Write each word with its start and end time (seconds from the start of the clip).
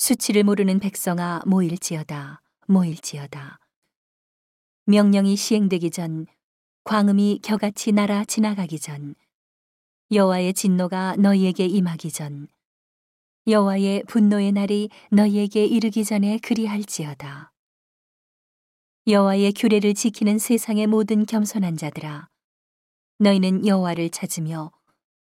수치를 0.00 0.44
모르는 0.44 0.78
백성아 0.80 1.42
모일지어다 1.44 2.40
모일지어다. 2.68 3.58
명령이 4.86 5.36
시행되기 5.36 5.90
전 5.90 6.26
광음이 6.84 7.40
겨같이 7.42 7.92
날아 7.92 8.24
지나가기 8.24 8.80
전 8.80 9.14
여호와의 10.10 10.54
진노가 10.54 11.16
너희에게 11.16 11.66
임하기 11.66 12.12
전 12.12 12.48
여호와의 13.46 14.04
분노의 14.08 14.52
날이 14.52 14.88
너희에게 15.10 15.66
이르기 15.66 16.06
전에 16.06 16.38
그리할지어다. 16.38 17.52
여호와의 19.06 19.52
규례를 19.52 19.92
지키는 19.92 20.38
세상의 20.38 20.86
모든 20.86 21.26
겸손한 21.26 21.76
자들아 21.76 22.30
너희는 23.18 23.66
여호와를 23.66 24.08
찾으며 24.08 24.72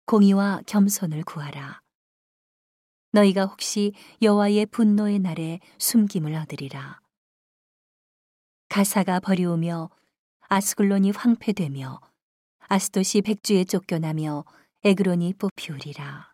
공의와 0.08 0.64
겸손을 0.68 1.24
구하라 1.24 1.87
너희가 3.18 3.46
혹시 3.46 3.94
여호와의 4.22 4.68
분노의 4.68 5.20
날에 5.20 5.60
숨김을 5.80 6.36
얻으리라. 6.36 7.02
가사가 8.70 9.20
버리우며 9.20 9.89
아스글론이 10.42 11.12
황폐되며 11.12 12.00
아스도시 12.60 13.22
백주에 13.22 13.64
쫓겨나며 13.64 14.46
에그론이 14.84 15.34
뽑히우리라. 15.34 16.34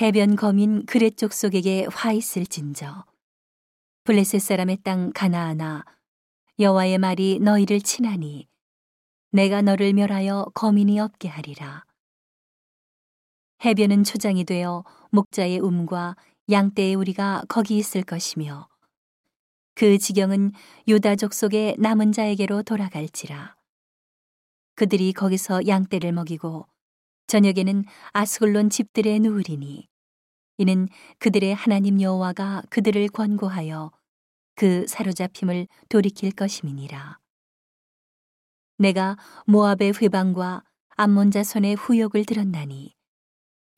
해변 0.00 0.36
거민 0.36 0.86
그렛 0.86 1.16
족속에게 1.16 1.88
화 1.92 2.12
있을 2.12 2.46
진저 2.46 3.04
블레셋 4.04 4.40
사람의 4.40 4.78
땅 4.84 5.12
가나아나 5.12 5.84
여호와의 6.58 6.98
말이 6.98 7.38
너희를 7.40 7.80
친하니 7.80 8.48
내가 9.30 9.60
너를 9.60 9.92
멸하여 9.92 10.46
거민이 10.54 11.00
없게 11.00 11.28
하리라. 11.28 11.87
해변은 13.64 14.04
초장이 14.04 14.44
되어 14.44 14.84
목자의 15.10 15.58
움과 15.58 16.16
양떼의 16.50 16.94
우리가 16.94 17.42
거기 17.48 17.76
있을 17.76 18.02
것이며 18.02 18.68
그 19.74 19.98
지경은 19.98 20.52
유다족 20.86 21.32
속의 21.34 21.76
남은 21.78 22.12
자에게로 22.12 22.62
돌아갈지라. 22.62 23.56
그들이 24.74 25.12
거기서 25.12 25.66
양떼를 25.66 26.12
먹이고 26.12 26.66
저녁에는 27.26 27.84
아스글론 28.12 28.70
집들에 28.70 29.18
누우리니 29.18 29.88
이는 30.58 30.88
그들의 31.18 31.54
하나님 31.54 32.00
여호와가 32.00 32.62
그들을 32.70 33.08
권고하여 33.08 33.92
그 34.54 34.86
사로잡힘을 34.88 35.68
돌이킬 35.88 36.32
것임이니라. 36.32 37.18
내가 38.78 39.16
모압의 39.46 39.94
회방과 40.00 40.64
암몬 40.96 41.30
자손의 41.30 41.76
후욕을 41.76 42.24
들었나니 42.24 42.97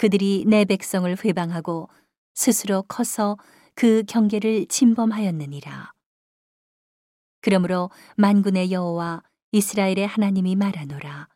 그들이 0.00 0.46
내 0.46 0.64
백성을 0.64 1.14
회방하고 1.22 1.90
스스로 2.32 2.80
커서 2.84 3.36
그 3.74 4.02
경계를 4.08 4.64
침범하였느니라. 4.66 5.92
그러므로 7.42 7.90
만군의 8.16 8.72
여호와 8.72 9.22
이스라엘의 9.52 10.06
하나님이 10.06 10.56
말하노라. 10.56 11.28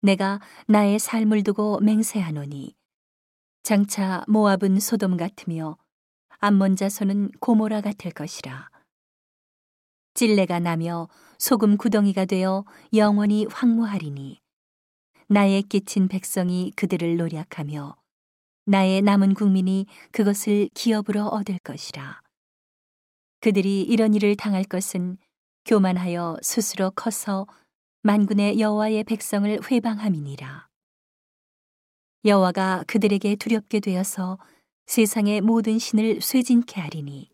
내가 0.00 0.40
나의 0.68 1.00
삶을 1.00 1.42
두고 1.42 1.80
맹세하노니 1.80 2.76
장차 3.64 4.24
모압은 4.28 4.78
소돔 4.78 5.16
같으며 5.16 5.76
암몬 6.38 6.76
자손은 6.76 7.32
고모라 7.40 7.80
같을 7.80 8.12
것이라. 8.12 8.70
찔레가 10.14 10.60
나며 10.60 11.08
소금 11.40 11.78
구덩이가 11.78 12.26
되어 12.26 12.64
영원히 12.94 13.46
황무하리니 13.50 14.41
나의 15.32 15.62
끼친 15.62 16.08
백성이 16.08 16.72
그들을 16.76 17.16
노략하며 17.16 17.96
나의 18.66 19.00
남은 19.00 19.32
국민이 19.32 19.86
그것을 20.10 20.68
기업으로 20.74 21.24
얻을 21.24 21.58
것이라. 21.64 22.20
그들이 23.40 23.80
이런 23.80 24.12
일을 24.12 24.36
당할 24.36 24.62
것은 24.62 25.16
교만하여 25.64 26.36
스스로 26.42 26.90
커서 26.90 27.46
만군의 28.02 28.60
여호와의 28.60 29.04
백성을 29.04 29.58
회방함이니라. 29.70 30.68
여호와가 32.26 32.84
그들에게 32.86 33.36
두렵게 33.36 33.80
되어서 33.80 34.38
세상의 34.84 35.40
모든 35.40 35.78
신을 35.78 36.20
쇠진케 36.20 36.78
하리니 36.78 37.30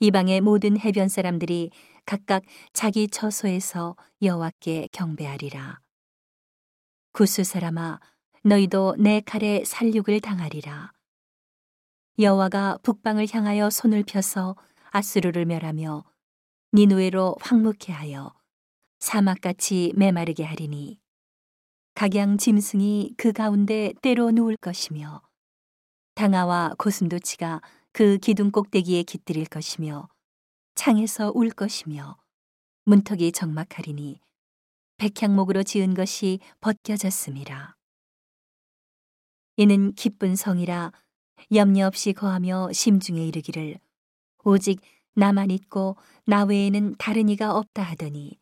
이방의 0.00 0.42
모든 0.42 0.78
해변 0.78 1.08
사람들이 1.08 1.70
각각 2.04 2.42
자기 2.74 3.08
처소에서 3.08 3.96
여호와께 4.20 4.88
경배하리라. 4.92 5.83
구스 7.14 7.44
사람아 7.44 8.00
너희도 8.42 8.96
내 8.98 9.20
칼에 9.20 9.62
살육을 9.64 10.18
당하리라. 10.20 10.92
여호와가 12.18 12.78
북방을 12.82 13.28
향하여 13.30 13.70
손을 13.70 14.02
펴서 14.02 14.56
아스루를 14.90 15.44
멸하며 15.44 16.02
니누에로 16.72 17.36
황무케 17.40 17.92
하여 17.92 18.34
사막같이 18.98 19.92
메마르게 19.94 20.42
하리니 20.42 20.98
각양 21.94 22.36
짐승이 22.36 23.14
그 23.16 23.30
가운데 23.30 23.92
때로 24.02 24.32
누울 24.32 24.56
것이며 24.56 25.22
당아와 26.16 26.74
고슴도치가 26.78 27.60
그 27.92 28.18
기둥 28.18 28.50
꼭대기에 28.50 29.04
깃들일 29.04 29.46
것이며 29.46 30.08
창에서 30.74 31.30
울 31.32 31.50
것이며 31.50 32.16
문턱이 32.86 33.30
적막하리니 33.30 34.18
백향목으로 34.96 35.62
지은 35.62 35.94
것이 35.94 36.40
벗겨졌습니다. 36.60 37.76
이는 39.56 39.92
기쁜 39.92 40.36
성이라 40.36 40.92
염려 41.54 41.86
없이 41.86 42.12
거하며 42.12 42.72
심중에 42.72 43.24
이르기를 43.26 43.78
오직 44.44 44.80
나만 45.14 45.50
있고 45.50 45.96
나 46.26 46.44
외에는 46.44 46.96
다른 46.98 47.28
이가 47.28 47.56
없다 47.56 47.82
하더니 47.82 48.38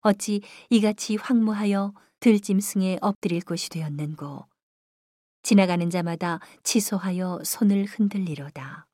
어찌 0.00 0.40
이같이 0.70 1.16
황무하여 1.16 1.92
들짐승에 2.20 2.98
엎드릴 3.02 3.42
곳이 3.42 3.68
되었는고 3.70 4.46
지나가는 5.42 5.88
자마다 5.90 6.40
치소하여 6.62 7.40
손을 7.44 7.84
흔들리로다. 7.84 8.87